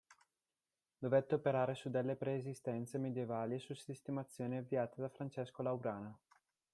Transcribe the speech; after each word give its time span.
Dovette 0.97 1.35
operare 1.35 1.75
su 1.75 1.91
delle 1.91 2.15
preesistenze 2.15 2.97
medievali 2.97 3.53
e 3.53 3.59
su 3.59 3.75
sistemazioni 3.75 4.57
avviate 4.57 4.99
da 4.99 5.09
Francesco 5.09 5.61
Laurana. 5.61 6.17